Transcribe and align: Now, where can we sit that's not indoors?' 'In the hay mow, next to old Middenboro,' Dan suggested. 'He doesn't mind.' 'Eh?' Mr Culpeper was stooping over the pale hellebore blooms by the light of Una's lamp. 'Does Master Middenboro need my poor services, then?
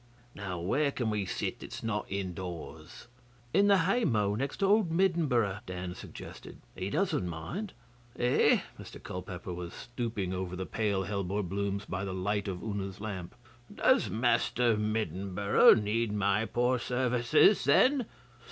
Now, 0.33 0.59
where 0.59 0.91
can 0.91 1.11
we 1.11 1.27
sit 1.27 1.59
that's 1.59 1.83
not 1.83 2.11
indoors?' 2.11 3.05
'In 3.53 3.67
the 3.67 3.77
hay 3.77 4.03
mow, 4.03 4.33
next 4.33 4.57
to 4.57 4.65
old 4.65 4.89
Middenboro,' 4.89 5.59
Dan 5.67 5.93
suggested. 5.93 6.57
'He 6.73 6.89
doesn't 6.89 7.29
mind.' 7.29 7.73
'Eh?' 8.17 8.61
Mr 8.79 8.97
Culpeper 9.03 9.53
was 9.53 9.75
stooping 9.75 10.33
over 10.33 10.55
the 10.55 10.65
pale 10.65 11.03
hellebore 11.03 11.43
blooms 11.43 11.85
by 11.85 12.03
the 12.03 12.15
light 12.15 12.47
of 12.47 12.63
Una's 12.63 12.99
lamp. 12.99 13.35
'Does 13.71 14.09
Master 14.09 14.75
Middenboro 14.75 15.75
need 15.79 16.11
my 16.11 16.45
poor 16.45 16.79
services, 16.79 17.63
then? 17.65 18.07